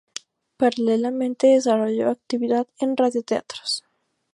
Paralelamente 0.57 1.45
desarrolló 1.45 2.09
actividad 2.09 2.65
en 2.79 2.97
radioteatros. 2.97 3.83